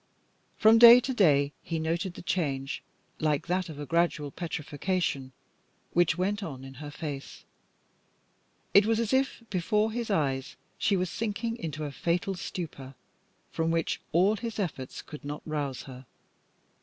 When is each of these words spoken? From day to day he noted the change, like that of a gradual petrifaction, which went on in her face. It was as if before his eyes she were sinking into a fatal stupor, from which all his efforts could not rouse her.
From 0.57 0.79
day 0.79 0.99
to 0.99 1.13
day 1.13 1.53
he 1.61 1.77
noted 1.77 2.15
the 2.15 2.23
change, 2.23 2.81
like 3.19 3.45
that 3.45 3.69
of 3.69 3.77
a 3.79 3.85
gradual 3.85 4.31
petrifaction, 4.31 5.31
which 5.93 6.17
went 6.17 6.41
on 6.41 6.63
in 6.63 6.73
her 6.81 6.89
face. 6.89 7.45
It 8.73 8.87
was 8.87 8.99
as 8.99 9.13
if 9.13 9.43
before 9.51 9.91
his 9.91 10.09
eyes 10.09 10.55
she 10.79 10.97
were 10.97 11.05
sinking 11.05 11.55
into 11.55 11.83
a 11.85 11.91
fatal 11.91 12.33
stupor, 12.33 12.95
from 13.51 13.69
which 13.69 14.01
all 14.11 14.35
his 14.37 14.57
efforts 14.57 15.03
could 15.03 15.23
not 15.23 15.43
rouse 15.45 15.83
her. 15.83 16.07